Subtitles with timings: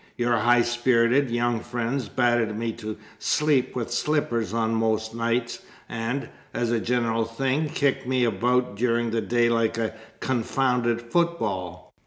[0.17, 6.27] Your high spirited young friends batter me to sleep with slippers on most nights, and,
[6.55, 11.93] as a general thing, kick me about during the day like a confounded football!